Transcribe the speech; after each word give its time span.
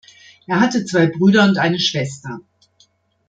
Er 0.47 0.59
hatte 0.59 0.83
zwei 0.83 1.05
Brüder 1.05 1.43
und 1.43 1.59
eine 1.59 1.79
Schwester. 1.79 2.39